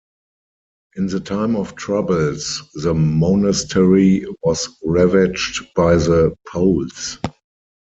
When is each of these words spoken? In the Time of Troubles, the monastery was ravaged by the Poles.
In 0.95 1.05
the 1.05 1.19
Time 1.19 1.55
of 1.55 1.75
Troubles, 1.75 2.63
the 2.73 2.91
monastery 2.95 4.25
was 4.41 4.67
ravaged 4.83 5.71
by 5.75 5.93
the 5.95 6.35
Poles. 6.47 7.19